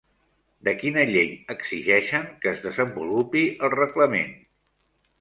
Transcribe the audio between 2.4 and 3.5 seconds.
que es desenvolupi